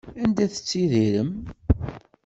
[0.23, 1.31] Anda tettttidirem?